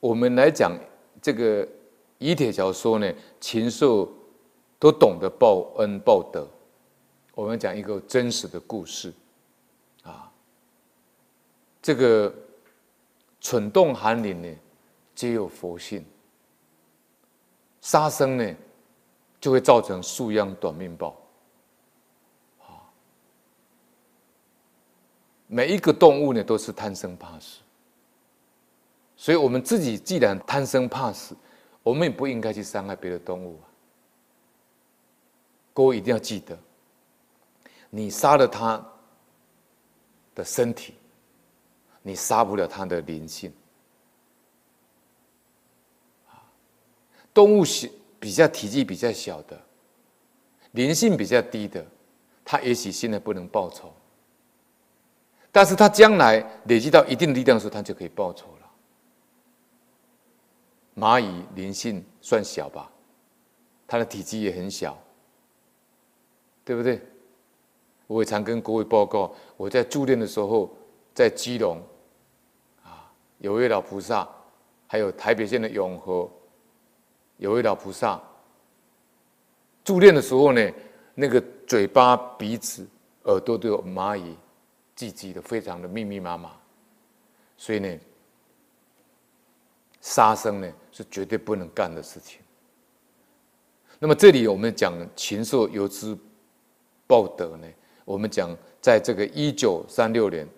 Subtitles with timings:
[0.00, 0.78] 我们来讲
[1.20, 1.66] 这个
[2.18, 4.10] 以铁桥说呢，禽兽
[4.78, 6.46] 都懂得报恩报德。
[7.34, 9.12] 我们讲一个真实的故事，
[10.02, 10.30] 啊，
[11.80, 12.32] 这个
[13.40, 14.48] 蠢动寒林呢，
[15.14, 16.04] 皆有佛性。
[17.80, 18.56] 杀生呢，
[19.40, 21.16] 就会造成树秧短命报。
[22.60, 22.82] 啊，
[25.46, 27.60] 每一个动物呢，都是贪生怕死。
[29.20, 31.36] 所以，我们自己既然贪生怕死，
[31.82, 33.66] 我们也不应该去伤害别的动物啊。
[35.74, 36.56] 各位一定要记得。
[37.90, 38.80] 你杀了他
[40.36, 40.94] 的身体，
[42.00, 43.52] 你杀不了他的灵性。
[47.34, 47.88] 动物小
[48.20, 49.60] 比较体积比较小的，
[50.70, 51.84] 灵性比较低的，
[52.44, 53.92] 他也许现在不能报仇，
[55.50, 58.46] 但是他将来累积到一定力量的时候，他就可以报仇。
[60.98, 62.90] 蚂蚁灵性算小吧，
[63.86, 64.98] 它的体积也很小，
[66.64, 67.00] 对不对？
[68.06, 70.74] 我也常跟各位报告，我在住店的时候，
[71.14, 71.80] 在基隆，
[72.82, 74.26] 啊，有位老菩萨，
[74.86, 76.30] 还有台北县的永和，
[77.36, 78.18] 有位老菩萨，
[79.84, 80.72] 住店的时候呢，
[81.14, 82.88] 那个嘴巴、鼻子、
[83.24, 84.34] 耳朵都有蚂蚁
[84.96, 86.50] 聚集的，非常的密密麻麻，
[87.58, 87.98] 所以呢，
[90.08, 92.40] 杀生呢是绝对不能干的事情。
[93.98, 96.16] 那么这里我们讲禽兽有之
[97.06, 97.68] 报德呢？
[98.06, 100.48] 我们讲，在这个一九三六年，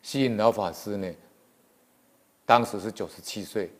[0.00, 1.14] 虚云老法师呢，
[2.46, 3.70] 当时是九十七岁，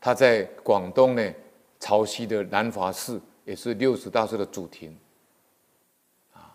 [0.00, 1.34] 他在广东呢
[1.80, 4.96] 潮汐的南华寺，也是六十大寿的主庭，
[6.32, 6.54] 啊，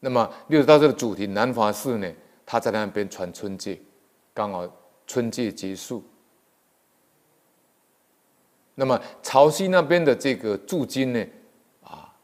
[0.00, 2.12] 那么六十大寿的主庭南华寺呢，
[2.44, 3.80] 他在那边传春戒，
[4.36, 4.70] 刚好
[5.06, 6.04] 春节结束，
[8.74, 11.26] 那么潮汐那边的这个驻军呢？
[11.82, 12.14] 啊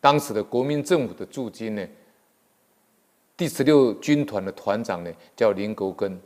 [0.00, 1.88] 当时的国民政府的驻军呢，
[3.36, 6.20] 第十六军团的团长呢叫林国根，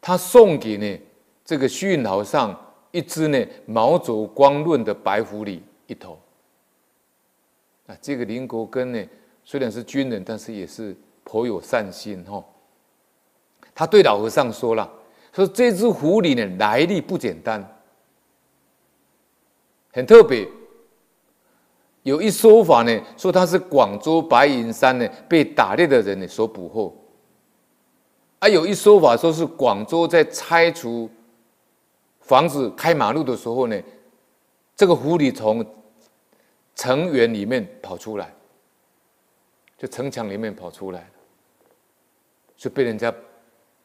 [0.00, 1.00] 他送给呢
[1.44, 6.18] 这个虚云老和尚一只呢毛泽光润的白狐狸一头。
[7.86, 9.06] 啊，这个林国根呢
[9.44, 12.44] 虽然是军人，但是也是颇有善心哈。
[13.78, 14.92] 他对老和尚说了，
[15.32, 17.64] 说这只狐狸呢来历不简单，
[19.92, 20.48] 很特别。
[22.02, 26.92] 有一说法呢，说他是广州白云山呢被打猎的人呢所捕获。
[28.40, 31.08] 啊，有一说法说是广州在拆除
[32.18, 33.80] 房子、开马路的时候呢，
[34.74, 35.64] 这个狐狸从
[36.74, 38.34] 城垣里面跑出来，
[39.76, 41.08] 就城墙里面跑出来，
[42.56, 43.14] 就被人家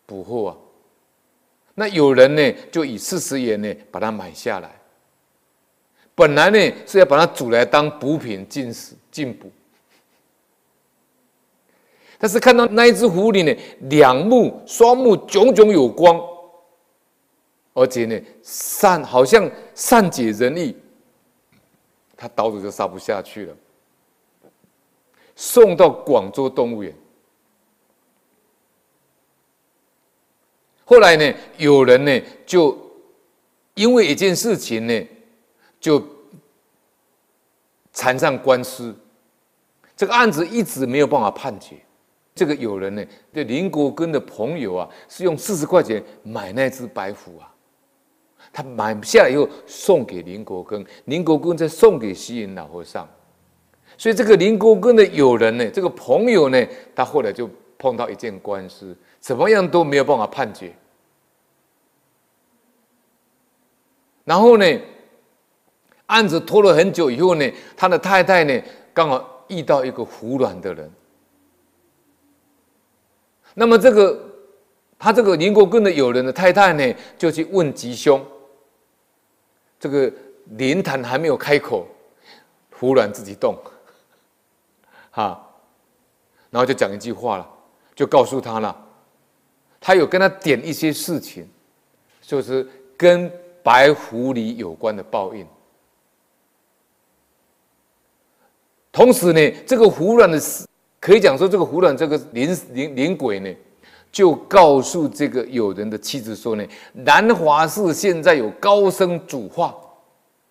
[0.06, 0.58] 捕获啊。
[1.76, 4.70] 那有人呢就以四十元呢把它买下来。
[6.16, 9.52] 本来呢是要把它煮来当补品进食进补，
[12.20, 16.22] 但是看到那一只狐狸呢，两目双目炯炯有光，
[17.74, 20.78] 而且呢善好像善解人意，
[22.16, 23.58] 他刀子就杀不下去了，
[25.36, 26.96] 送到广州动物园。
[30.94, 32.78] 后来呢，有人呢就
[33.74, 35.08] 因为一件事情呢。
[35.84, 36.02] 就
[37.92, 38.96] 缠上官司，
[39.98, 41.76] 这个案子一直没有办法判决。
[42.34, 47.54] 这个有人呢，这林国根的朋友啊，是用四十块钱买那只白虎啊，
[48.54, 53.06] 他买下来以后送给林国根，林国根再送给西云老和尚。
[53.98, 56.66] 所以这个林国根的友人呢，这个朋友呢，
[56.96, 60.74] 他后来就碰到一件官司，怎么样都没有办法判决。
[64.24, 64.66] 然后呢，
[66.06, 68.62] 案子拖了很久以后呢，他的太太呢
[68.94, 70.92] 刚好遇到一个服软的人。
[73.54, 74.20] 那么这个
[74.98, 78.26] 他这个林国根的友人的太太呢，就去问吉凶。
[79.80, 80.12] 这个
[80.52, 81.86] 灵坛还没有开口，
[82.72, 83.54] 服软自己动，
[85.12, 85.46] 哈，
[86.50, 87.50] 然后就讲一句话了，
[87.94, 88.88] 就告诉他了，
[89.82, 91.46] 他有跟他点一些事情，
[92.22, 92.66] 就是
[92.96, 93.30] 跟
[93.64, 95.48] 白狐狸有关的报应。
[98.92, 100.40] 同时呢，这个胡乱的，
[101.00, 103.52] 可以讲说，这个胡乱这个灵灵灵鬼呢，
[104.12, 106.64] 就告诉这个友人的妻子说呢，
[106.94, 109.76] 南华寺现在有高僧主化，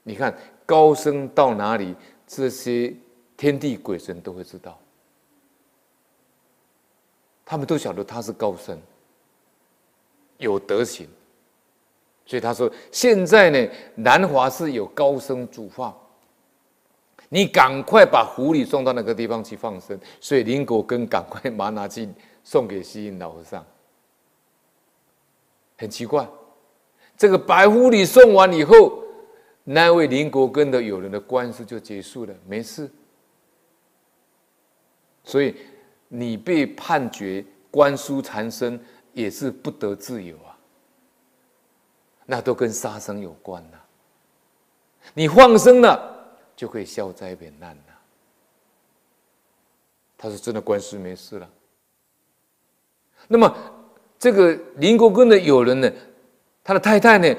[0.03, 0.37] 你看
[0.67, 1.95] 高僧到哪里，
[2.27, 2.93] 这些
[3.37, 4.77] 天地鬼神都会知道，
[7.45, 8.77] 他们都晓得他是高僧，
[10.39, 11.07] 有德行。
[12.33, 15.95] 所以他说：“现在呢，南华寺有高僧主法，
[17.29, 22.09] 你赶快把狐狸送到那个地方去放生。”所以林国根赶快把它拿去
[22.43, 23.63] 送给虚云老和尚。
[25.77, 26.27] 很奇怪，
[27.19, 29.05] 这个白狐狸送完以后，
[29.63, 32.91] 那位林国根的友人的官司就结束了，没事。
[35.23, 35.55] 所以
[36.09, 38.83] 你被判决官书缠身，
[39.13, 40.52] 也是不得自由啊。
[42.27, 43.79] 那都跟杀生有关呐。
[45.15, 47.93] 你放生了，就可以消灾免难呐。
[50.17, 51.51] 他是真的官司没事了。
[53.27, 53.57] 那么
[54.19, 55.91] 这个林国根的友人呢，
[56.63, 57.35] 他的太太呢，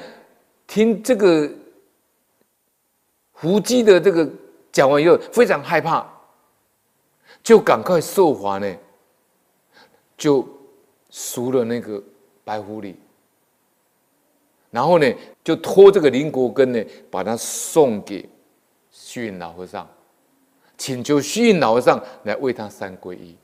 [0.68, 1.50] 听这个
[3.32, 4.30] 狐姬的这个
[4.72, 6.06] 讲完以后，非常害怕，
[7.42, 8.78] 就赶快受罚呢，
[10.18, 10.46] 就
[11.10, 12.04] 赎了那个
[12.44, 12.96] 白狐狸。
[14.74, 15.06] 然后呢，
[15.44, 18.28] 就托这个林国根呢，把他送给
[18.90, 19.88] 虚云老和尚，
[20.80, 23.38] 请求虚云老和尚来为他三皈依。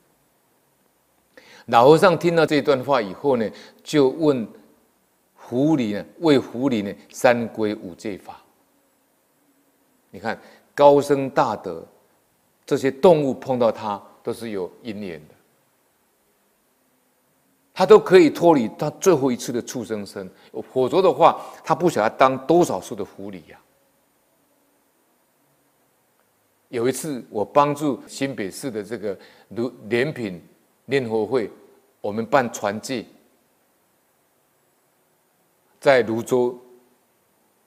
[1.67, 3.47] 老和尚听到这段话以后呢，
[3.83, 4.47] 就问
[5.35, 8.41] 狐狸呢，为狐狸呢三皈五戒法。
[10.09, 10.41] 你看
[10.73, 11.85] 高僧大德，
[12.65, 15.35] 这些动物碰到他都是有因缘的。
[17.79, 20.29] 他都可以脱离他最后一次的畜生身，
[20.73, 23.63] 否则的话，他不晓得当多少次的狐狸呀、啊。
[26.67, 29.17] 有一次，我帮助新北市的这个
[29.47, 30.43] 如莲品
[30.83, 31.49] 念佛会，
[32.01, 33.07] 我们办传记，
[35.79, 36.59] 在泸州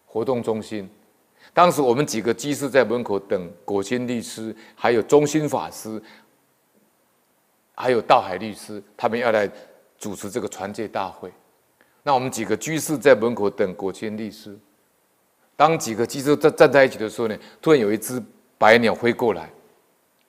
[0.05, 0.87] 活动中心，
[1.55, 6.03] 当时我们几个居士在门口等果心律师，还有中心法师，
[7.75, 9.51] 还有道海律师，他们要来。
[10.03, 11.33] 主持这个传戒大会，
[12.03, 14.59] 那我们几个居士在门口等果谦律师。
[15.55, 18.21] 当几个居士站站在一起的时候呢，突然有一只
[18.59, 19.49] 白鸟飞过来，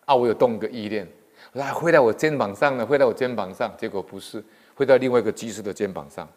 [0.06, 1.12] 啊，我有动个意念，
[1.54, 6.30] 我说飞在我肩膀上呢，飞在我肩膀上，结果不是，飞到另外一个居士的肩膀上。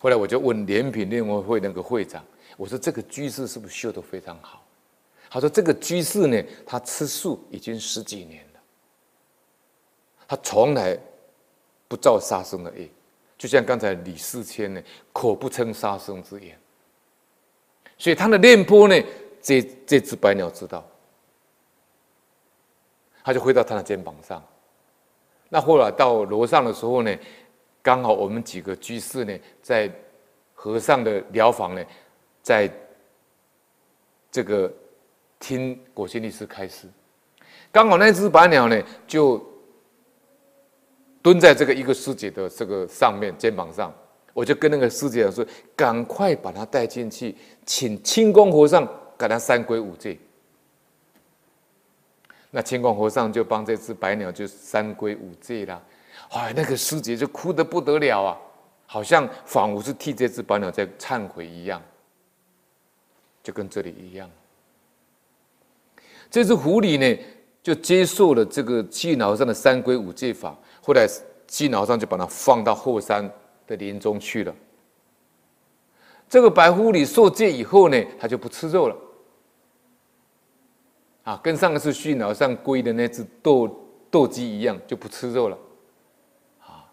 [0.00, 2.20] 后来我就问莲品念佛会那个会长，
[2.56, 4.60] 我说这个居士是不是修得非常好？
[5.30, 8.60] 他说这个居士呢，他吃素已经十几年了，
[10.26, 10.98] 他从来。
[11.86, 12.88] 不造杀生的业，
[13.36, 14.82] 就像刚才李世谦呢，
[15.12, 16.58] 口不称杀生之言。
[17.98, 19.00] 所以他的念波呢，
[19.40, 20.84] 这这只白鸟知道，
[23.22, 24.42] 他就飞到他的肩膀上。
[25.48, 27.16] 那后来到楼上的时候呢，
[27.82, 29.92] 刚好我们几个居士呢，在
[30.54, 31.84] 和尚的寮房呢，
[32.42, 32.68] 在
[34.32, 34.72] 这个
[35.38, 36.88] 听果心律师开示，
[37.70, 39.53] 刚好那只白鸟呢就。
[41.24, 43.90] 蹲在这个一个师姐的这个上面肩膀上，
[44.34, 45.42] 我就跟那个师姐说
[45.74, 47.34] ：“赶快把他带进去，
[47.64, 48.86] 请清光和尚
[49.16, 50.18] 给他三皈五戒。”
[52.52, 55.82] 那清光和尚就帮这只白鸟就三皈五戒了。
[56.28, 58.36] 哎，那个师姐就哭得不得了啊，
[58.84, 61.80] 好像仿佛是替这只白鸟在忏悔一样，
[63.42, 64.30] 就跟这里一样。
[66.30, 67.24] 这只狐狸呢，
[67.62, 70.54] 就接受了这个虚云老和尚的三皈五戒法。
[70.86, 71.08] 后来，
[71.48, 73.26] 虚云老和尚就把它放到后山
[73.66, 74.54] 的林中去了。
[76.28, 78.96] 这个白狐狸受戒以后呢，他就不吃肉了。
[81.22, 83.66] 啊，跟上一次虚云老和尚皈的那只斗
[84.10, 85.58] 斗鸡一样，就不吃肉了。
[86.60, 86.84] 啊，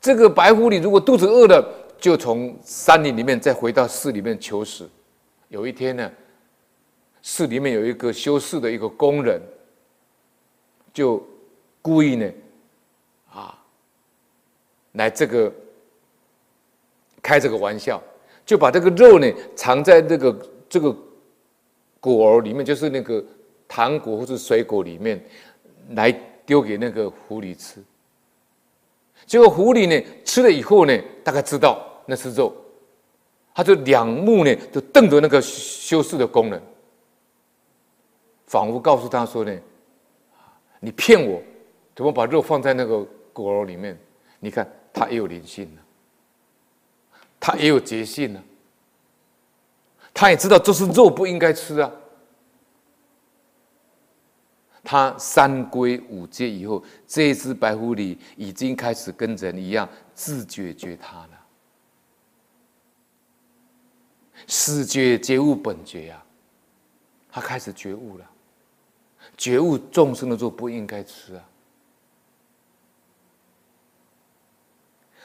[0.00, 1.62] 这个白狐狸如果肚子饿了，
[1.98, 4.88] 就从山林里面再回到寺里面求食。
[5.48, 6.10] 有一天呢，
[7.20, 9.38] 寺里面有一个修寺的一个工人，
[10.94, 11.22] 就。
[11.82, 12.32] 故意呢，
[13.32, 13.58] 啊，
[14.92, 15.52] 来这个
[17.20, 18.00] 开这个玩笑，
[18.46, 20.96] 就把这个肉呢藏在这个这个
[21.98, 23.22] 果儿里面，就是那个
[23.66, 25.20] 糖果或者水果里面，
[25.90, 26.12] 来
[26.46, 27.82] 丢给那个狐狸吃。
[29.26, 32.54] 结果狐狸呢吃了以后呢，大概知道那是肉，
[33.52, 36.62] 他就两目呢就瞪着那个修饰的工人，
[38.46, 39.52] 仿佛告诉他说呢，
[40.78, 41.42] 你骗我。
[41.94, 43.98] 怎么把肉放在那个果肉里面？
[44.40, 45.82] 你看，他也有灵性了，
[47.38, 48.42] 他也有觉性了，
[50.12, 51.90] 他也知道这是肉，不应该吃啊。
[54.84, 61.46] 他三皈五戒以后，这只白狐狸已经开始跟人一样自觉觉他了，
[64.48, 66.20] 始觉觉悟本觉呀，
[67.30, 68.28] 他开始觉悟了，
[69.36, 71.48] 觉悟众生的肉不应该吃啊。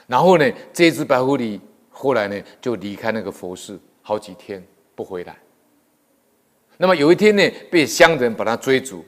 [0.08, 1.60] 然后呢，这只白狐狸
[1.90, 4.60] 后来呢就离开那个佛寺好几天
[4.94, 5.36] 不回来。
[6.78, 9.04] 那么有一天呢，被乡人把他追逐，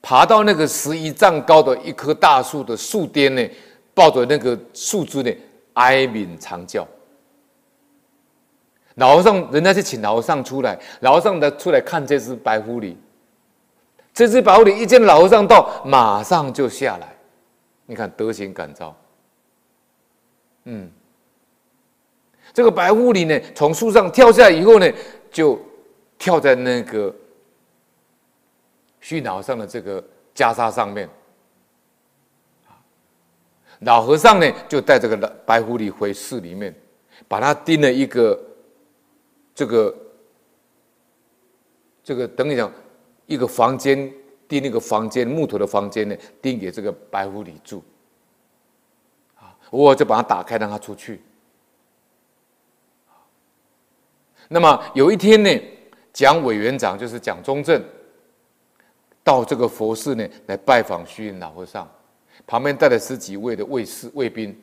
[0.00, 3.44] 爬到那个十一丈高的一棵大树的树巅呢，
[3.92, 5.30] 抱着那个树枝呢，
[5.72, 6.86] 哀鸣长叫。
[8.94, 12.94] 老和尚，人家去请老和尚出来，老和尚他出来看这只白狐狸。
[14.14, 17.12] 这只白狐狸一见老和尚到，马上就下来。
[17.86, 18.94] 你看德行感召。
[20.70, 20.90] 嗯，
[22.52, 24.92] 这个白狐狸呢，从树上跳下来以后呢，
[25.30, 25.58] 就
[26.18, 27.14] 跳在那个
[29.00, 29.98] 虚云老和尚的这个
[30.34, 31.08] 袈裟上面。
[33.80, 36.74] 老和尚呢，就带这个白狐狸回寺里面，
[37.26, 38.38] 把它钉了一个。
[39.54, 39.96] 这个，
[42.04, 42.70] 这个等于讲，
[43.26, 44.12] 一个房间
[44.46, 47.82] 钉那个房间木头的房间呢，钉给这个白狐狸住。
[49.70, 51.22] 我就把它打开，让它出去。
[54.48, 55.50] 那么有一天呢，
[56.12, 57.84] 蒋委员长就是蒋中正，
[59.22, 61.86] 到这个佛寺呢来拜访虚云老和尚，
[62.46, 64.58] 旁边带了十几位的卫士卫兵。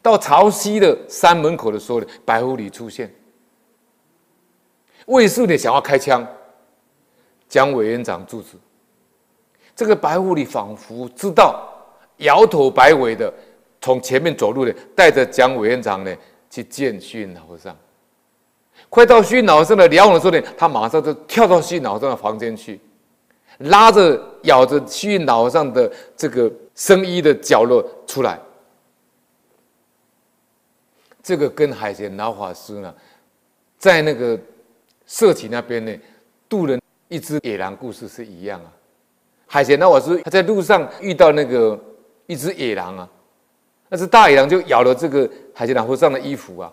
[0.00, 3.12] 到潮汐的山门口的时候呢，白狐狸出现，
[5.06, 6.24] 卫士呢想要开枪，
[7.48, 8.56] 蒋委员长阻止。
[9.74, 11.68] 这个白狐狸仿佛知道，
[12.20, 13.32] 摇头摆尾的
[13.80, 16.16] 从前面走路的，带着蒋委员长呢
[16.48, 17.76] 去见虚云老和尚。
[18.88, 22.80] 快到虚云老和尚的寮房的时候呢，他马上就跳到虚云老和尚的房间去，
[23.58, 28.40] 拉着咬着虚云老和尚的这个僧衣的角落出来。
[31.22, 32.94] 这个跟海贤老法师呢，
[33.78, 34.38] 在那个
[35.06, 35.94] 社企那边呢，
[36.48, 38.72] 渡了一只野狼故事是一样啊。
[39.46, 41.78] 海贤老法师他在路上遇到那个
[42.30, 43.10] 一只野狼啊，
[43.88, 46.72] 那只大野狼就咬了这个海贤老和尚的衣服啊，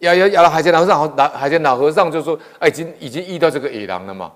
[0.00, 4.32] 咬咬咬了海贤老和尚，老海贤老和尚就说：“哎，已经已经遇到这个野狼了嘛。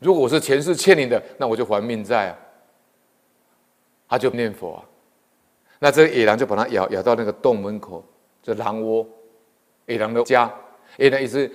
[0.00, 2.38] 如果我是前世欠你的，那我就还命债啊。”
[4.06, 4.84] 他就念佛啊。
[5.78, 8.04] 那这个野狼就把他咬咬到那个洞门口，
[8.42, 9.06] 这狼窝，
[9.86, 10.52] 野狼的家，
[10.98, 11.50] 野狼一只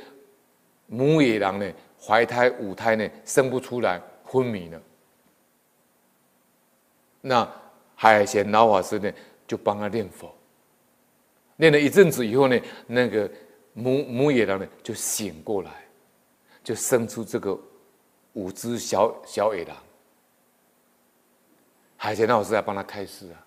[0.87, 4.81] 母野狼呢，怀胎五胎呢，生不出来，昏迷了。
[7.27, 7.49] 那
[7.95, 9.11] 海贤老法师呢，
[9.45, 10.33] 就帮他念佛，
[11.57, 13.29] 念了一阵子以后呢，那个
[13.73, 15.71] 母母野狼呢，就醒过来，
[16.63, 17.57] 就生出这个
[18.33, 19.75] 五只小小野狼。
[21.97, 23.43] 海贤老师来帮他开示啊。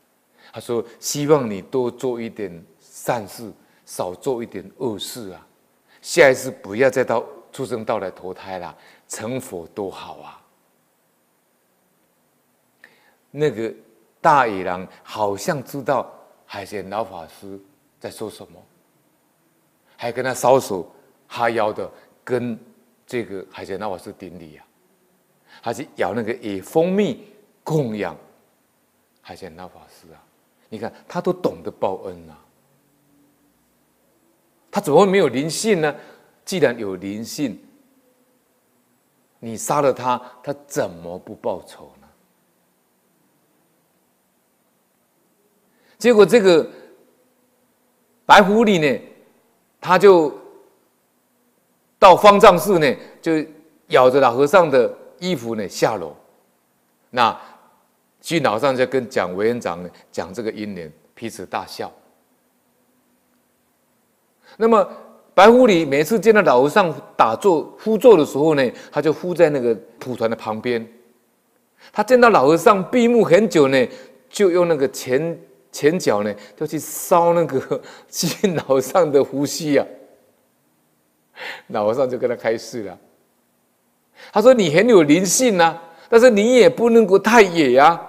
[0.52, 3.52] 他说：“希望你多做一点善事，
[3.86, 5.46] 少做一点恶事啊！
[6.02, 10.42] 下一次不要再到畜生道来投胎了，成佛多好啊！”
[13.30, 13.72] 那个
[14.20, 16.12] 大野狼好像知道
[16.46, 17.58] 海贤老法师
[17.98, 18.60] 在说什么，
[19.96, 20.90] 还跟他搔首
[21.28, 21.90] 哈腰的，
[22.24, 22.58] 跟
[23.06, 24.66] 这个海贤老法师顶礼啊！
[25.62, 27.26] 他去咬那个野蜂蜜
[27.62, 28.16] 供养
[29.20, 30.22] 海贤老法师啊！
[30.68, 32.38] 你看，他都懂得报恩、啊，
[34.70, 35.94] 他怎么会没有灵性呢？
[36.44, 37.60] 既然有灵性，
[39.38, 42.08] 你杀了他，他怎么不报仇呢？
[46.00, 46.68] 结果这个
[48.26, 49.00] 白狐狸呢，
[49.80, 50.36] 他就
[51.96, 53.32] 到方丈室呢，就
[53.88, 56.16] 咬着老和尚的衣服呢下楼，
[57.10, 57.40] 那。
[58.22, 61.90] 去老和尚在跟蒋委员长呢讲这个因缘，彼此大笑。
[64.58, 64.86] 那么
[65.32, 70.86] 白狐狸每次见到老和尚打坐趺坐的时候呢，他就趺在那个蒲团的旁边。
[71.90, 73.88] 他见到老和尚闭目很久呢，
[74.28, 75.40] 就用那个前
[75.72, 79.86] 前脚呢，就去烧那个虚云老和尚的胡须啊。
[81.68, 82.98] 老和尚就跟他开示了，
[84.32, 88.06] 他说：“你很有灵性呐、啊，但是你也不能够太野呀、啊。”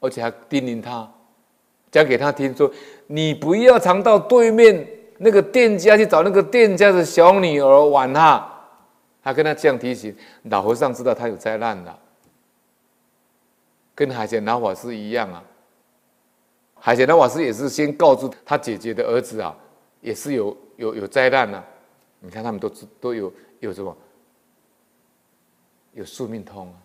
[0.00, 1.12] 而且还叮咛他，
[1.90, 2.70] 讲给他听说
[3.06, 8.54] ：“你不要常到对面那个店家去找那个店家的小女儿玩哈。”
[9.22, 10.16] 他跟他这样提醒。
[10.44, 11.98] 老和尚知道他有灾难了，
[13.94, 15.42] 跟海贤老法师一样啊。
[16.80, 19.56] 海贤老法师也是先告诉他姐姐的儿子啊，
[20.00, 21.62] 也是有有有灾难呢。
[22.20, 22.68] 你看他们都
[23.00, 23.96] 都有有什么？
[25.92, 26.76] 有宿命通啊。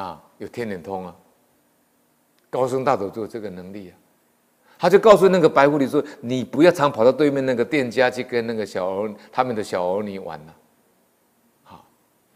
[0.00, 1.16] 啊，有天眼通啊！
[2.48, 3.94] 高僧大德就有这个能力啊！
[4.78, 10.56] 他就告诉那个白狐狸说：“你不要常跑到对面那个店家去跟那个小儿他们的小儿女玩了。”
[11.64, 11.84] 好，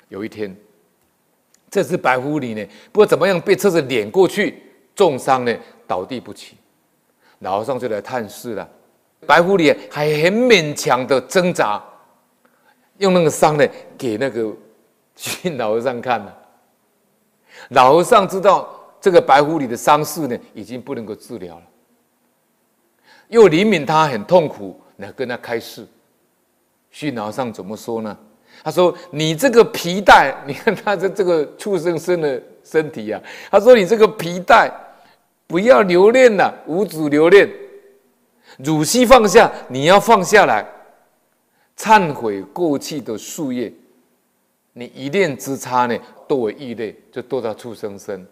[0.09, 0.55] 有一天
[1.71, 4.61] 这只白狐狸呢，不知道怎么样被车子碾过去，
[4.95, 5.55] 重伤呢，
[5.87, 6.57] 倒地不起。
[7.41, 8.69] 老和尚就来探视了，
[9.27, 11.83] 白狐狸还很勉强的挣扎，
[12.99, 13.67] 用那个伤呢
[13.99, 14.53] 给那个
[15.17, 16.39] 虚云老和尚看了。
[17.71, 18.69] 老和尚知道
[19.01, 21.63] 这个白狐狸的伤势呢已经不能够治疗了，
[23.29, 25.87] 又怜悯他很痛苦，来跟他开示。
[26.91, 28.17] 虚云老和尚怎么说呢？
[28.63, 33.51] 他说：“你这个皮带，你看他的这个畜生生的身体呀、啊。
[33.51, 34.73] 他说：‘你这个皮带，
[35.47, 37.49] 不要留恋了，无主留恋，
[38.59, 40.67] 汝须放下，你要放下来，
[41.77, 43.73] 忏悔过去的夙业。
[44.73, 45.97] 你一念之差呢，
[46.27, 48.27] 堕为异类，就堕到畜生身，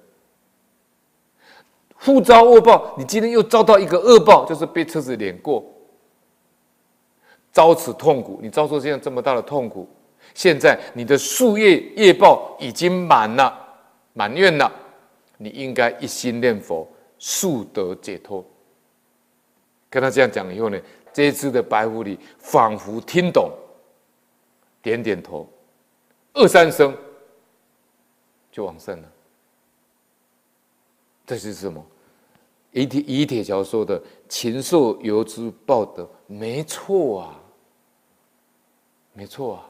[1.99, 2.95] 复遭恶报。
[2.99, 5.65] 你今天又遭到一个恶报，就是被车子碾过，
[7.53, 8.41] 遭此痛苦。
[8.43, 9.89] 你遭受现在这么大的痛苦。”
[10.35, 13.53] 现在你的夙业业报已经满了，
[14.15, 14.73] 满愿了，
[15.37, 16.89] 你应该一心念佛，
[17.25, 18.45] 速得解脱。
[19.89, 20.81] 跟他这样讲以后呢，
[21.13, 23.53] 这一只的白狐狸仿佛听懂，
[24.83, 25.49] 点点头，
[26.33, 26.97] 二三声
[28.51, 29.09] 就往生了。
[31.25, 31.87] 这是什么？
[32.73, 37.41] 以铁以铁桥说的“禽兽犹知报德”，没错啊，
[39.13, 39.69] 没错啊。